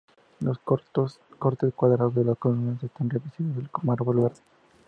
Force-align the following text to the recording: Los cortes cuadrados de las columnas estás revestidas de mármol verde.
Los 0.39 0.57
cortes 0.57 1.73
cuadrados 1.75 2.15
de 2.15 2.25
las 2.25 2.37
columnas 2.39 2.81
estás 2.81 3.07
revestidas 3.07 3.55
de 3.55 3.69
mármol 3.83 4.21
verde. 4.23 4.41